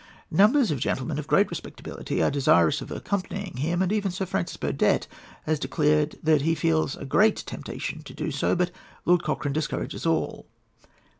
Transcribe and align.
"Numbers 0.31 0.71
of 0.71 0.79
gentlemen 0.79 1.19
of 1.19 1.27
great 1.27 1.51
respectability 1.51 2.23
are 2.23 2.31
desirous 2.31 2.81
of 2.81 2.89
accompanying 2.89 3.57
him, 3.57 3.83
and 3.83 3.91
even 3.93 4.09
Sir 4.09 4.25
Francis 4.25 4.57
Burdett 4.57 5.05
has 5.43 5.59
declared 5.59 6.17
that 6.23 6.41
he 6.41 6.55
feels 6.55 6.95
a 6.95 7.05
great 7.05 7.35
temptation 7.35 8.01
to 8.01 8.13
do 8.15 8.31
so; 8.31 8.55
but 8.55 8.71
Lord 9.05 9.21
Cochrane 9.21 9.53
discourages 9.53 10.07
all. 10.07 10.47